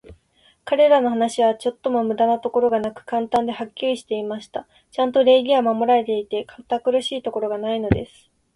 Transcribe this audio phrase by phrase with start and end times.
[0.65, 4.67] 彼等の話は、ちょっとも無駄なところがなく、簡単で、はっきりしていました。
[4.89, 8.31] ちゃんと礼儀は守られていて、堅苦しいところがないのです。